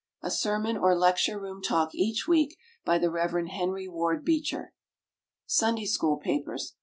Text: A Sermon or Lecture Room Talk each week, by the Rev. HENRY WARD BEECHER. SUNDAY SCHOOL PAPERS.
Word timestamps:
A 0.23 0.31
Sermon 0.31 0.77
or 0.77 0.97
Lecture 0.97 1.39
Room 1.39 1.61
Talk 1.61 1.93
each 1.93 2.27
week, 2.27 2.57
by 2.83 2.97
the 2.97 3.11
Rev. 3.11 3.45
HENRY 3.49 3.87
WARD 3.87 4.25
BEECHER. 4.25 4.73
SUNDAY 5.45 5.85
SCHOOL 5.85 6.17
PAPERS. 6.23 6.73